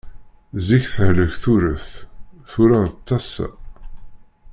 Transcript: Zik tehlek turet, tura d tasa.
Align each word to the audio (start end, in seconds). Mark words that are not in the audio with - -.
Zik 0.67 0.85
tehlek 0.95 1.33
turet, 1.41 1.87
tura 2.49 2.81
d 2.93 2.95
tasa. 3.07 3.47